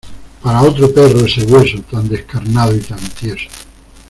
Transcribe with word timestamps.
Para 0.41 0.63
otro 0.63 0.91
perro 0.91 1.27
ese 1.27 1.43
hueso, 1.43 1.79
tan 1.83 2.09
descarnado 2.09 2.75
y 2.75 2.79
tan 2.79 2.97
tieso. 2.97 3.49